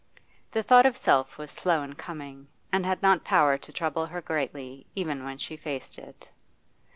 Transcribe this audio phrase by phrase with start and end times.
[0.53, 4.19] The thought of self was slow in coming, and had not power to trouble her
[4.19, 6.31] greatly even when she faced it.